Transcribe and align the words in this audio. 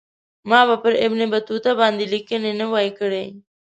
ما 0.49 0.61
به 0.67 0.75
پر 0.83 0.93
ابن 1.05 1.19
بطوطه 1.33 1.71
باندې 1.79 2.05
لیکنه 2.13 2.51
نه 2.59 2.65
وای 2.71 2.89
کړې. 2.99 3.25